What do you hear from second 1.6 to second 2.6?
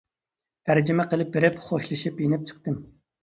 خوشلىشىپ يېنىپ